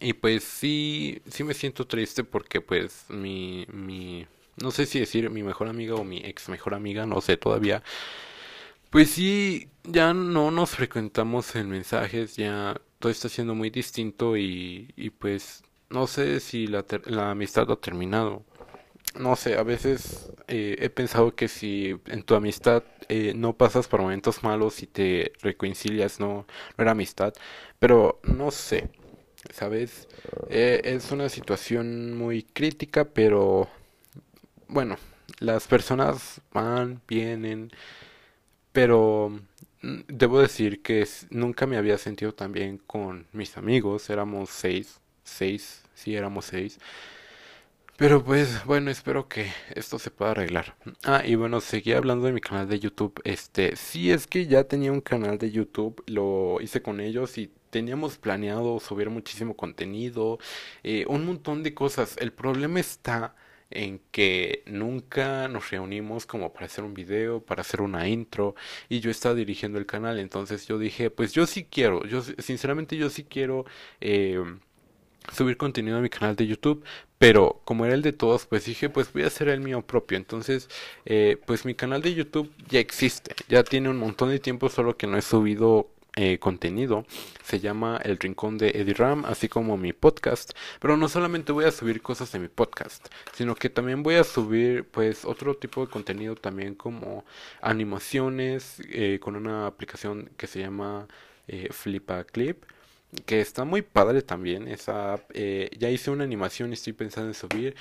Y 0.00 0.14
pues 0.14 0.44
sí, 0.44 1.20
sí 1.28 1.44
me 1.44 1.54
siento 1.54 1.86
triste 1.86 2.24
porque 2.24 2.60
pues 2.62 3.06
mi, 3.08 3.66
mi, 3.70 4.26
no 4.62 4.70
sé 4.70 4.86
si 4.86 5.00
decir 5.00 5.30
mi 5.30 5.42
mejor 5.42 5.68
amiga 5.68 5.94
o 5.94 6.04
mi 6.04 6.18
ex 6.18 6.48
mejor 6.48 6.74
amiga, 6.74 7.06
no 7.06 7.20
sé 7.20 7.36
todavía. 7.36 7.82
Pues 8.90 9.10
sí, 9.10 9.68
ya 9.84 10.14
no 10.14 10.50
nos 10.50 10.70
frecuentamos 10.70 11.54
en 11.56 11.68
mensajes, 11.70 12.36
ya 12.36 12.80
todo 12.98 13.12
está 13.12 13.28
siendo 13.28 13.54
muy 13.54 13.70
distinto 13.70 14.36
y, 14.36 14.92
y 14.96 15.10
pues 15.10 15.62
no 15.90 16.06
sé 16.06 16.40
si 16.40 16.66
la, 16.66 16.84
la 17.04 17.30
amistad 17.32 17.70
ha 17.70 17.76
terminado. 17.76 18.44
No 19.18 19.36
sé, 19.36 19.56
a 19.58 19.62
veces 19.64 20.30
eh, 20.48 20.76
he 20.80 20.90
pensado 20.90 21.34
que 21.34 21.48
si 21.48 21.96
en 22.06 22.22
tu 22.22 22.34
amistad 22.34 22.84
eh, 23.08 23.32
no 23.36 23.56
pasas 23.56 23.88
por 23.88 24.00
momentos 24.02 24.42
malos 24.44 24.82
y 24.82 24.86
te 24.86 25.32
reconcilias, 25.42 26.20
no, 26.20 26.46
no 26.76 26.82
era 26.82 26.92
amistad. 26.92 27.34
Pero 27.78 28.20
no 28.24 28.50
sé, 28.50 28.90
¿sabes? 29.52 30.08
Eh, 30.50 30.82
es 30.84 31.12
una 31.12 31.28
situación 31.28 32.14
muy 32.16 32.42
crítica, 32.44 33.06
pero 33.06 33.68
bueno, 34.68 34.96
las 35.38 35.66
personas 35.66 36.40
van, 36.52 37.00
vienen, 37.08 37.70
pero 38.72 39.30
mm, 39.82 40.00
debo 40.08 40.40
decir 40.40 40.82
que 40.82 41.06
nunca 41.30 41.66
me 41.66 41.76
había 41.76 41.98
sentido 41.98 42.34
tan 42.34 42.52
bien 42.52 42.78
con 42.78 43.26
mis 43.32 43.56
amigos, 43.56 44.10
éramos 44.10 44.50
seis, 44.50 45.00
seis, 45.24 45.82
sí 45.94 46.14
éramos 46.16 46.46
seis. 46.46 46.78
Pero 47.96 48.22
pues 48.22 48.64
bueno, 48.66 48.90
espero 48.90 49.26
que 49.26 49.50
esto 49.74 49.98
se 49.98 50.10
pueda 50.10 50.32
arreglar. 50.32 50.76
Ah, 51.04 51.22
y 51.24 51.34
bueno, 51.34 51.60
seguí 51.62 51.92
hablando 51.94 52.26
de 52.26 52.32
mi 52.32 52.42
canal 52.42 52.68
de 52.68 52.78
YouTube. 52.78 53.20
Este, 53.24 53.74
sí 53.76 54.10
es 54.12 54.26
que 54.26 54.46
ya 54.46 54.64
tenía 54.64 54.92
un 54.92 55.00
canal 55.00 55.38
de 55.38 55.50
YouTube, 55.50 56.02
lo 56.06 56.58
hice 56.60 56.82
con 56.82 57.00
ellos 57.00 57.38
y 57.38 57.50
teníamos 57.70 58.18
planeado 58.18 58.80
subir 58.80 59.08
muchísimo 59.08 59.56
contenido, 59.56 60.38
eh, 60.82 61.06
un 61.08 61.24
montón 61.24 61.62
de 61.62 61.72
cosas. 61.74 62.16
El 62.18 62.32
problema 62.32 62.80
está 62.80 63.34
en 63.70 64.00
que 64.10 64.62
nunca 64.66 65.48
nos 65.48 65.70
reunimos 65.70 66.26
como 66.26 66.52
para 66.52 66.66
hacer 66.66 66.84
un 66.84 66.94
video, 66.94 67.40
para 67.40 67.62
hacer 67.62 67.82
una 67.82 68.08
intro 68.08 68.54
y 68.88 69.00
yo 69.00 69.10
estaba 69.10 69.34
dirigiendo 69.34 69.78
el 69.78 69.86
canal, 69.86 70.18
entonces 70.18 70.66
yo 70.66 70.78
dije, 70.78 71.10
pues 71.10 71.32
yo 71.32 71.46
sí 71.46 71.64
quiero, 71.64 72.04
yo 72.06 72.22
sinceramente 72.22 72.96
yo 72.96 73.10
sí 73.10 73.24
quiero 73.24 73.64
eh, 74.00 74.42
subir 75.32 75.56
contenido 75.56 75.98
a 75.98 76.00
mi 76.00 76.08
canal 76.08 76.36
de 76.36 76.46
YouTube, 76.46 76.84
pero 77.18 77.60
como 77.64 77.84
era 77.84 77.94
el 77.94 78.02
de 78.02 78.12
todos, 78.12 78.46
pues 78.46 78.64
dije, 78.66 78.88
pues 78.88 79.12
voy 79.12 79.22
a 79.24 79.28
hacer 79.28 79.48
el 79.48 79.60
mío 79.60 79.82
propio. 79.82 80.16
Entonces, 80.18 80.68
eh, 81.04 81.40
pues 81.46 81.64
mi 81.64 81.74
canal 81.74 82.02
de 82.02 82.14
YouTube 82.14 82.52
ya 82.68 82.78
existe, 82.80 83.34
ya 83.48 83.64
tiene 83.64 83.88
un 83.88 83.96
montón 83.96 84.30
de 84.30 84.38
tiempo, 84.38 84.68
solo 84.68 84.96
que 84.96 85.06
no 85.06 85.16
he 85.16 85.22
subido 85.22 85.90
eh, 86.16 86.38
contenido. 86.38 87.04
Se 87.44 87.60
llama 87.60 88.00
El 88.02 88.18
Rincón 88.18 88.58
de 88.58 88.70
Eddie 88.70 88.94
Ram, 88.94 89.24
así 89.26 89.48
como 89.48 89.76
mi 89.76 89.92
podcast. 89.92 90.52
Pero 90.80 90.96
no 90.96 91.08
solamente 91.08 91.52
voy 91.52 91.66
a 91.66 91.70
subir 91.70 92.02
cosas 92.02 92.32
de 92.32 92.38
mi 92.38 92.48
podcast, 92.48 93.06
sino 93.34 93.54
que 93.54 93.68
también 93.70 94.02
voy 94.02 94.16
a 94.16 94.24
subir 94.24 94.84
pues 94.84 95.24
otro 95.24 95.56
tipo 95.56 95.84
de 95.84 95.90
contenido 95.90 96.34
también 96.34 96.74
como 96.74 97.24
animaciones 97.60 98.80
eh, 98.88 99.18
con 99.20 99.36
una 99.36 99.66
aplicación 99.66 100.30
que 100.36 100.46
se 100.46 100.60
llama 100.60 101.06
eh, 101.48 101.68
Flipa 101.70 102.24
Clip 102.24 102.64
que 103.24 103.40
está 103.40 103.64
muy 103.64 103.82
padre 103.82 104.22
también 104.22 104.68
esa 104.68 105.20
eh, 105.32 105.70
ya 105.78 105.90
hice 105.90 106.10
una 106.10 106.24
animación 106.24 106.70
y 106.70 106.74
estoy 106.74 106.92
pensando 106.92 107.28
en 107.28 107.34
subir. 107.34 107.76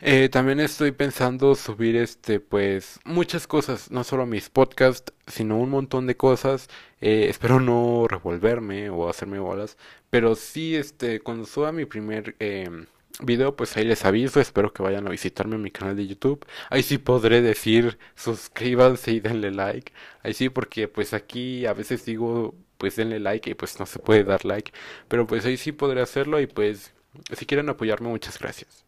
Eh, 0.00 0.28
también 0.30 0.60
estoy 0.60 0.92
pensando 0.92 1.54
subir 1.54 1.96
este 1.96 2.40
pues 2.40 3.00
muchas 3.04 3.46
cosas 3.46 3.90
no 3.90 4.02
solo 4.04 4.24
mis 4.26 4.48
podcasts 4.48 5.12
sino 5.26 5.58
un 5.58 5.70
montón 5.70 6.06
de 6.06 6.16
cosas. 6.16 6.68
Eh, 7.00 7.26
espero 7.28 7.60
no 7.60 8.06
revolverme 8.08 8.90
o 8.90 9.08
hacerme 9.08 9.38
bolas 9.38 9.76
pero 10.10 10.34
sí 10.34 10.76
este 10.76 11.20
cuando 11.20 11.46
suba 11.46 11.72
mi 11.72 11.84
primer 11.86 12.36
em, 12.40 12.86
video 13.22 13.56
pues 13.56 13.76
ahí 13.76 13.84
les 13.84 14.04
aviso 14.04 14.40
espero 14.40 14.72
que 14.72 14.82
vayan 14.82 15.06
a 15.06 15.10
visitarme 15.10 15.56
en 15.56 15.62
mi 15.62 15.70
canal 15.70 15.96
de 15.96 16.06
youtube. 16.06 16.46
Ahí 16.70 16.82
sí 16.82 16.98
podré 16.98 17.42
decir 17.42 17.98
suscríbanse 18.16 19.12
y 19.12 19.20
denle 19.20 19.50
like. 19.50 19.92
Ahí 20.22 20.34
sí 20.34 20.48
porque 20.48 20.88
pues 20.88 21.12
aquí 21.14 21.66
a 21.66 21.74
veces 21.74 22.04
digo 22.04 22.54
pues 22.80 22.96
denle 22.96 23.20
like 23.20 23.50
y 23.50 23.54
pues 23.54 23.78
no 23.78 23.86
se 23.86 23.98
puede 24.00 24.24
dar 24.24 24.44
like. 24.44 24.72
Pero 25.06 25.26
pues 25.26 25.44
ahí 25.44 25.56
sí 25.58 25.70
podré 25.70 26.00
hacerlo 26.00 26.40
y 26.40 26.46
pues 26.46 26.92
Si 27.36 27.44
quieren 27.46 27.68
apoyarme, 27.68 28.08
muchas 28.08 28.38
gracias. 28.38 28.84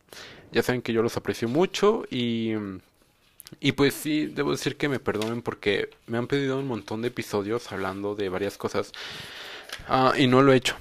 Ya 0.52 0.62
saben 0.62 0.82
que 0.82 0.92
yo 0.92 1.02
los 1.02 1.16
aprecio 1.16 1.48
mucho 1.48 2.04
y... 2.10 2.54
Y 3.60 3.72
pues 3.72 3.92
sí, 3.92 4.26
debo 4.28 4.52
decir 4.52 4.76
que 4.78 4.88
me 4.88 4.98
perdonen 4.98 5.42
porque 5.42 5.90
me 6.06 6.16
han 6.16 6.26
pedido 6.26 6.58
un 6.58 6.66
montón 6.66 7.02
de 7.02 7.08
episodios 7.08 7.70
hablando 7.70 8.14
de 8.14 8.30
varias 8.30 8.56
cosas 8.56 8.92
ah, 9.88 10.14
y 10.16 10.26
no 10.26 10.40
lo 10.40 10.54
he 10.54 10.56
hecho. 10.56 10.74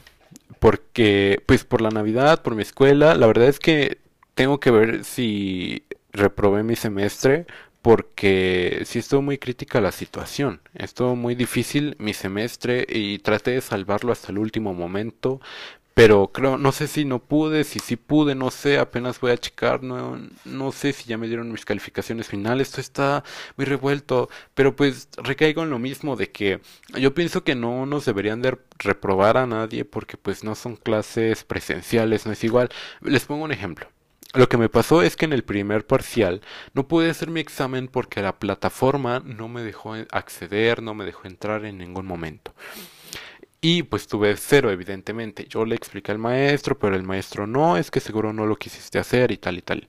Porque, 0.59 1.43
pues 1.45 1.65
por 1.65 1.81
la 1.81 1.89
Navidad, 1.89 2.41
por 2.41 2.55
mi 2.55 2.61
escuela, 2.61 3.15
la 3.15 3.27
verdad 3.27 3.49
es 3.49 3.59
que 3.59 3.97
tengo 4.35 4.61
que 4.61 4.71
ver 4.71 5.03
si 5.03 5.83
reprobé 6.13 6.63
mi 6.63 6.77
semestre 6.77 7.45
porque 7.81 8.83
sí 8.85 8.99
estuvo 8.99 9.21
muy 9.21 9.37
crítica 9.37 9.81
la 9.81 9.91
situación. 9.91 10.61
Estuvo 10.73 11.15
muy 11.15 11.35
difícil 11.35 11.95
mi 11.99 12.13
semestre 12.13 12.85
y 12.87 13.19
traté 13.19 13.51
de 13.51 13.61
salvarlo 13.61 14.11
hasta 14.11 14.31
el 14.31 14.37
último 14.37 14.73
momento. 14.73 15.41
Pero 15.93 16.31
creo, 16.31 16.57
no 16.57 16.71
sé 16.71 16.87
si 16.87 17.03
no 17.05 17.19
pude, 17.19 17.63
si 17.65 17.79
sí 17.79 17.97
pude, 17.97 18.33
no 18.33 18.49
sé, 18.49 18.79
apenas 18.79 19.19
voy 19.19 19.31
a 19.31 19.37
checar, 19.37 19.83
no, 19.83 20.19
no 20.45 20.71
sé 20.71 20.93
si 20.93 21.03
ya 21.09 21.17
me 21.17 21.27
dieron 21.27 21.51
mis 21.51 21.65
calificaciones 21.65 22.27
finales, 22.29 22.69
esto 22.69 22.81
está 22.81 23.23
muy 23.57 23.65
revuelto, 23.65 24.29
pero 24.55 24.73
pues 24.75 25.09
recaigo 25.17 25.63
en 25.63 25.69
lo 25.69 25.79
mismo 25.79 26.15
de 26.15 26.31
que 26.31 26.61
yo 26.95 27.13
pienso 27.13 27.43
que 27.43 27.55
no 27.55 27.85
nos 27.85 28.05
deberían 28.05 28.41
de 28.41 28.57
reprobar 28.79 29.35
a 29.37 29.45
nadie 29.47 29.83
porque 29.83 30.15
pues 30.17 30.43
no 30.45 30.55
son 30.55 30.77
clases 30.77 31.43
presenciales, 31.43 32.25
no 32.25 32.31
es 32.31 32.43
igual. 32.45 32.69
Les 33.01 33.25
pongo 33.25 33.43
un 33.43 33.51
ejemplo. 33.51 33.87
Lo 34.33 34.47
que 34.47 34.57
me 34.57 34.69
pasó 34.69 35.01
es 35.01 35.17
que 35.17 35.25
en 35.25 35.33
el 35.33 35.43
primer 35.43 35.85
parcial 35.85 36.41
no 36.73 36.87
pude 36.87 37.09
hacer 37.09 37.29
mi 37.29 37.41
examen 37.41 37.89
porque 37.89 38.21
la 38.21 38.39
plataforma 38.39 39.21
no 39.25 39.49
me 39.49 39.61
dejó 39.61 39.93
acceder, 40.11 40.81
no 40.81 40.93
me 40.93 41.03
dejó 41.03 41.27
entrar 41.27 41.65
en 41.65 41.77
ningún 41.77 42.05
momento. 42.05 42.53
Y 43.59 43.83
pues 43.83 44.07
tuve 44.07 44.35
cero, 44.37 44.71
evidentemente. 44.71 45.45
Yo 45.49 45.65
le 45.65 45.75
expliqué 45.75 46.11
al 46.11 46.17
maestro, 46.17 46.79
pero 46.79 46.95
el 46.95 47.03
maestro 47.03 47.45
no, 47.45 47.75
es 47.77 47.91
que 47.91 47.99
seguro 47.99 48.31
no 48.31 48.45
lo 48.45 48.55
quisiste 48.55 48.99
hacer 48.99 49.31
y 49.31 49.37
tal 49.37 49.57
y 49.57 49.61
tal. 49.61 49.87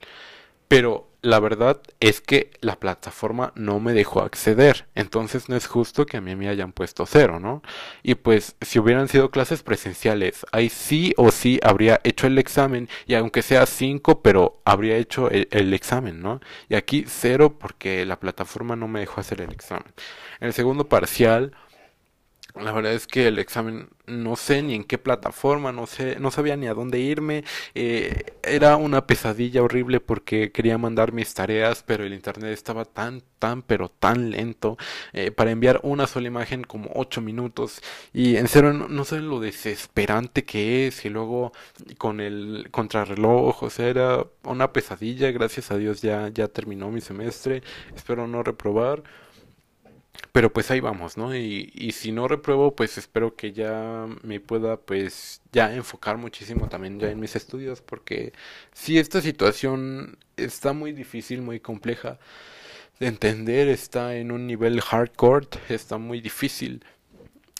Pero 0.66 1.11
la 1.22 1.38
verdad 1.38 1.80
es 2.00 2.20
que 2.20 2.50
la 2.60 2.78
plataforma 2.80 3.52
no 3.54 3.78
me 3.78 3.92
dejó 3.92 4.22
acceder. 4.22 4.88
Entonces 4.96 5.48
no 5.48 5.56
es 5.56 5.68
justo 5.68 6.04
que 6.04 6.16
a 6.16 6.20
mí 6.20 6.34
me 6.34 6.48
hayan 6.48 6.72
puesto 6.72 7.06
cero, 7.06 7.38
¿no? 7.38 7.62
Y 8.02 8.16
pues 8.16 8.56
si 8.60 8.80
hubieran 8.80 9.08
sido 9.08 9.30
clases 9.30 9.62
presenciales, 9.62 10.44
ahí 10.50 10.68
sí 10.68 11.14
o 11.16 11.30
sí 11.30 11.60
habría 11.62 12.00
hecho 12.02 12.26
el 12.26 12.38
examen. 12.38 12.88
Y 13.06 13.14
aunque 13.14 13.42
sea 13.42 13.66
cinco, 13.66 14.20
pero 14.20 14.60
habría 14.64 14.96
hecho 14.96 15.30
el, 15.30 15.46
el 15.52 15.72
examen, 15.74 16.20
¿no? 16.20 16.40
Y 16.68 16.74
aquí 16.74 17.04
cero 17.06 17.56
porque 17.58 18.04
la 18.04 18.18
plataforma 18.18 18.74
no 18.74 18.88
me 18.88 19.00
dejó 19.00 19.20
hacer 19.20 19.40
el 19.40 19.52
examen. 19.52 19.92
En 20.40 20.48
el 20.48 20.52
segundo 20.52 20.88
parcial 20.88 21.52
la 22.54 22.72
verdad 22.72 22.92
es 22.92 23.06
que 23.06 23.28
el 23.28 23.38
examen 23.38 23.88
no 24.06 24.36
sé 24.36 24.62
ni 24.62 24.74
en 24.74 24.84
qué 24.84 24.98
plataforma, 24.98 25.72
no 25.72 25.86
sé, 25.86 26.18
no 26.20 26.30
sabía 26.30 26.56
ni 26.56 26.66
a 26.66 26.74
dónde 26.74 26.98
irme. 27.00 27.44
Eh, 27.74 28.24
era 28.42 28.76
una 28.76 29.06
pesadilla 29.06 29.62
horrible 29.62 30.00
porque 30.00 30.52
quería 30.52 30.76
mandar 30.76 31.12
mis 31.12 31.32
tareas, 31.32 31.82
pero 31.86 32.04
el 32.04 32.12
internet 32.12 32.52
estaba 32.52 32.84
tan, 32.84 33.22
tan, 33.38 33.62
pero 33.62 33.88
tan 33.88 34.30
lento 34.30 34.76
eh, 35.12 35.30
para 35.30 35.50
enviar 35.50 35.80
una 35.82 36.06
sola 36.06 36.26
imagen 36.26 36.64
como 36.64 36.90
ocho 36.94 37.20
minutos. 37.22 37.80
Y 38.12 38.36
en 38.36 38.48
serio, 38.48 38.72
no, 38.72 38.88
no 38.88 39.04
sé 39.04 39.20
lo 39.20 39.40
desesperante 39.40 40.44
que 40.44 40.86
es. 40.88 41.04
Y 41.04 41.08
luego 41.08 41.52
con 41.98 42.20
el 42.20 42.68
contrarreloj, 42.70 43.62
o 43.62 43.70
sea, 43.70 43.88
era 43.88 44.26
una 44.44 44.72
pesadilla. 44.72 45.30
Gracias 45.30 45.70
a 45.70 45.78
Dios 45.78 46.02
ya, 46.02 46.28
ya 46.28 46.48
terminó 46.48 46.90
mi 46.90 47.00
semestre. 47.00 47.62
Espero 47.94 48.26
no 48.26 48.42
reprobar. 48.42 49.02
Pero 50.30 50.52
pues 50.52 50.70
ahí 50.70 50.80
vamos, 50.80 51.16
¿no? 51.18 51.34
Y, 51.36 51.70
y 51.74 51.92
si 51.92 52.12
no 52.12 52.28
repruebo, 52.28 52.74
pues 52.74 52.96
espero 52.98 53.36
que 53.36 53.52
ya 53.52 54.06
me 54.22 54.40
pueda 54.40 54.78
pues 54.78 55.42
ya 55.52 55.74
enfocar 55.74 56.16
muchísimo 56.16 56.68
también 56.68 56.98
ya 56.98 57.10
en 57.10 57.20
mis 57.20 57.36
estudios, 57.36 57.82
porque 57.82 58.32
si 58.72 58.98
esta 58.98 59.20
situación 59.20 60.18
está 60.36 60.72
muy 60.72 60.92
difícil, 60.92 61.42
muy 61.42 61.60
compleja 61.60 62.18
de 63.00 63.08
entender, 63.08 63.68
está 63.68 64.16
en 64.16 64.32
un 64.32 64.46
nivel 64.46 64.80
hardcore, 64.80 65.48
está 65.68 65.98
muy 65.98 66.20
difícil. 66.20 66.84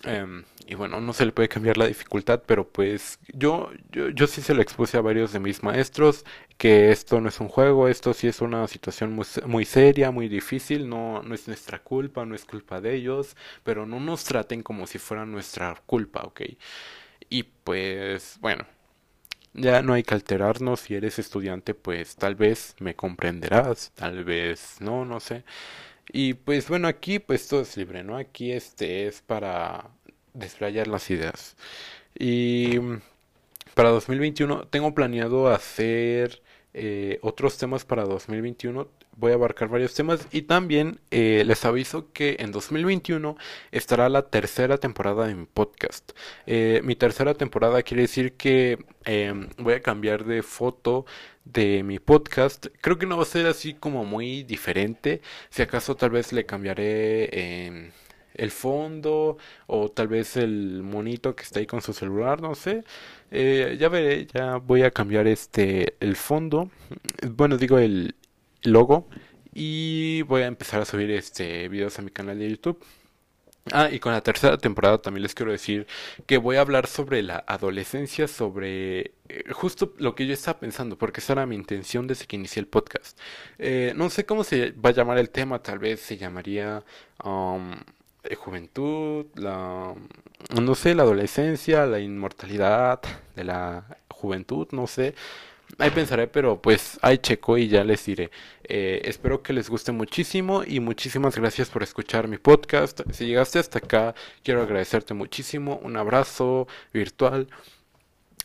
Em, 0.05 0.45
y 0.67 0.75
bueno, 0.75 1.01
no 1.01 1.13
se 1.13 1.25
le 1.25 1.31
puede 1.33 1.49
cambiar 1.49 1.77
la 1.79 1.87
dificultad, 1.87 2.43
pero 2.45 2.67
pues 2.69 3.21
yo, 3.33 3.71
yo, 3.93 4.09
yo 4.11 4.27
sí 4.27 4.43
se 4.43 4.53
lo 4.53 4.61
expuse 4.61 4.97
a 4.97 5.01
varios 5.01 5.33
de 5.33 5.39
mis 5.39 5.63
maestros 5.63 6.25
que 6.59 6.91
esto 6.91 7.21
no 7.21 7.29
es 7.29 7.39
un 7.41 7.47
juego, 7.49 7.87
esto 7.87 8.13
sí 8.13 8.27
es 8.27 8.41
una 8.41 8.67
situación 8.67 9.13
muy, 9.13 9.25
muy 9.47 9.65
seria, 9.65 10.11
muy 10.11 10.29
difícil, 10.29 10.89
no, 10.89 11.23
no 11.23 11.35
es 11.37 11.47
nuestra 11.47 11.79
culpa, 11.85 12.25
no 12.27 12.35
es 12.35 12.45
culpa 12.45 12.81
de 12.81 12.95
ellos, 12.97 13.37
pero 13.63 13.87
no 13.87 14.01
nos 14.01 14.25
traten 14.25 14.63
como 14.63 14.89
si 14.89 14.99
fuera 14.99 15.25
nuestra 15.25 15.75
culpa, 15.87 16.23
¿ok? 16.25 16.43
Y 17.31 17.45
pues 17.45 18.39
bueno, 18.41 18.67
ya 19.55 19.83
no 19.83 19.95
hay 19.95 20.03
que 20.03 20.15
alterarnos, 20.15 20.81
si 20.81 20.95
eres 20.97 21.19
estudiante 21.19 21.75
pues 21.75 22.17
tal 22.17 22.35
vez 22.37 22.77
me 22.81 22.97
comprenderás, 22.97 23.93
tal 23.95 24.25
vez 24.25 24.77
no, 24.81 25.05
no 25.05 25.21
sé. 25.21 25.45
Y 26.13 26.35
pues 26.35 26.69
bueno, 26.69 26.89
aquí 26.89 27.19
pues 27.19 27.49
todo 27.49 27.63
es 27.63 27.77
libre, 27.77 28.05
¿no? 28.05 28.17
Aquí 28.17 28.53
este 28.53 29.07
es 29.07 29.23
para 29.23 29.91
desplayar 30.35 30.87
las 30.87 31.11
ideas. 31.11 31.57
Y 32.19 32.79
para 33.75 33.91
2021 33.91 34.67
tengo 34.69 34.95
planeado 34.95 35.49
hacer 35.49 36.43
eh, 36.75 37.19
otros 37.23 37.59
temas 37.59 37.85
para 37.85 38.05
2021. 38.05 38.89
Voy 39.17 39.33
a 39.33 39.35
abarcar 39.35 39.69
varios 39.69 39.95
temas 39.95 40.27
y 40.33 40.43
también 40.43 41.01
eh, 41.11 41.43
les 41.47 41.65
aviso 41.67 42.13
que 42.13 42.37
en 42.41 42.51
2021 42.51 43.37
estará 43.71 44.09
la 44.09 44.23
tercera 44.29 44.79
temporada 44.79 45.27
de 45.27 45.35
mi 45.35 45.45
podcast. 45.45 46.13
Eh, 46.47 46.81
mi 46.83 46.97
tercera 46.97 47.35
temporada 47.35 47.83
quiere 47.83 48.03
decir 48.03 48.35
que 48.35 48.79
em, 49.05 49.49
voy 49.59 49.75
a 49.75 49.83
cambiar 49.83 50.25
de 50.25 50.43
foto 50.43 51.05
de 51.45 51.83
mi 51.83 51.99
podcast. 51.99 52.67
Creo 52.81 52.99
que 52.99 53.07
no 53.07 53.17
va 53.17 53.23
a 53.25 53.27
ser 53.27 53.47
así 53.47 53.75
como 53.75 54.05
muy 54.05 54.43
diferente. 54.45 55.21
Si 55.51 55.63
acaso 55.63 55.97
tal 55.97 56.11
vez 56.11 56.33
le 56.33 56.47
cambiaré 56.47 57.67
em, 57.67 57.91
el 58.35 58.51
fondo 58.51 59.39
o 59.67 59.91
tal 59.91 60.09
vez 60.09 60.37
el 60.37 60.83
monito 60.83 61.35
que 61.37 61.43
está 61.45 61.61
ahí 61.61 61.67
con 61.67 61.83
su 61.83 61.93
celular, 61.93 62.41
no 62.41 62.55
sé. 62.55 62.85
Eh, 63.31 63.77
ya 63.81 63.89
veré, 63.89 64.27
ya 64.27 64.57
voy 64.57 64.83
a 64.83 64.91
cambiar 64.91 65.27
este 65.27 65.97
el 66.01 66.17
fondo, 66.17 66.71
bueno 67.31 67.57
digo 67.57 67.79
el 67.79 68.15
logo 68.63 69.09
y 69.55 70.23
voy 70.23 70.43
a 70.43 70.47
empezar 70.47 70.81
a 70.83 70.85
subir 70.85 71.11
este 71.11 71.69
videos 71.69 71.99
a 71.99 72.03
mi 72.03 72.11
canal 72.11 72.39
de 72.39 72.51
YouTube. 72.51 72.79
Ah, 73.71 73.89
y 73.93 74.01
con 74.01 74.13
la 74.13 74.23
tercera 74.23 74.59
temporada 74.59 75.01
también 75.01 75.23
les 75.23 75.35
quiero 75.35 75.53
decir 75.53 75.87
que 76.27 76.37
voy 76.37 76.57
a 76.57 76.63
hablar 76.63 76.89
sobre 76.89 77.23
la 77.23 77.45
adolescencia, 77.47 78.27
sobre 78.27 79.13
eh, 79.29 79.45
justo 79.53 79.95
lo 79.99 80.17
que 80.17 80.27
yo 80.27 80.35
estaba 80.35 80.59
pensando, 80.59 80.99
porque 80.99 81.21
esa 81.21 81.35
era 81.35 81.47
mi 81.47 81.55
intención 81.55 82.09
desde 82.09 82.27
que 82.27 82.35
inicié 82.37 82.61
el 82.61 82.67
podcast. 82.67 83.17
Eh, 83.59 83.93
no 83.97 84.11
sé 84.11 84.27
cómo 84.27 84.43
se 84.43 84.73
va 84.73 84.91
a 84.91 84.93
llamar 84.93 85.19
el 85.19 85.31
tema, 85.31 85.63
tal 85.63 85.79
vez 85.79 86.01
se 86.01 86.17
llamaría 86.17 86.83
um, 87.25 87.73
eh, 88.25 88.35
juventud, 88.35 89.27
la, 89.37 89.95
no 90.61 90.75
sé, 90.75 90.95
la 90.97 91.05
adolescencia, 91.05 91.87
la 91.87 92.01
inmortalidad 92.01 93.01
de 93.37 93.45
la 93.45 93.85
juventud, 94.09 94.67
no 94.73 94.89
sé. 94.89 95.15
Ahí 95.79 95.91
pensaré, 95.91 96.27
pero 96.27 96.61
pues 96.61 96.99
ahí 97.03 97.19
checo 97.19 97.57
y 97.59 97.69
ya 97.69 97.83
les 97.85 98.05
diré. 98.05 98.31
Eh, 98.65 99.03
espero 99.05 99.43
que 99.43 99.53
les 99.53 99.69
guste 99.71 99.91
muchísimo 99.93 100.63
y 100.67 100.81
muchísimas 100.81 101.37
gracias 101.37 101.71
por 101.71 101.83
escuchar 101.83 102.29
mi 102.29 102.39
podcast. 102.39 103.01
Si 103.11 103.27
llegaste 103.27 103.59
hasta 103.59 103.79
acá, 103.79 104.15
quiero 104.43 104.63
agradecerte 104.63 105.15
muchísimo. 105.15 105.81
Un 105.83 105.97
abrazo 105.97 106.69
virtual. 106.93 107.49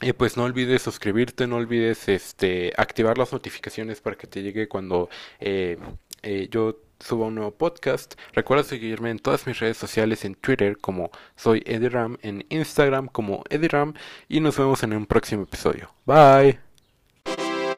Y 0.02 0.13
pues 0.13 0.38
no 0.38 0.44
olvides 0.44 0.84
suscribirte, 0.84 1.48
no 1.48 1.56
olvides 1.56 2.08
este 2.08 2.72
activar 2.78 3.18
las 3.18 3.34
notificaciones 3.34 4.00
para 4.00 4.16
que 4.16 4.28
te 4.28 4.44
llegue 4.44 4.68
cuando 4.68 5.10
eh, 5.40 5.78
eh, 6.22 6.48
yo 6.52 6.80
suba 7.00 7.28
un 7.28 7.36
nuevo 7.36 7.52
podcast. 7.52 8.13
Recuerda 8.34 8.63
seguirme 8.63 9.10
en 9.10 9.20
todas 9.20 9.48
mis 9.48 9.60
redes 9.60 9.78
sociales, 9.78 10.24
en 10.24 10.36
Twitter 10.36 10.78
como 10.78 11.10
soy 11.36 11.63
Eddie 11.66 11.90
Ram, 11.90 12.18
en 12.22 12.46
Instagram 12.50 13.08
como 13.08 13.44
Eddie 13.50 13.70
Ram 13.70 13.94
y 14.30 14.40
nos 14.40 14.58
vemos 14.58 14.84
en 14.84 14.94
un 14.94 15.08
próximo 15.08 15.44
episodio. 15.44 15.94
Bye. 16.06 16.66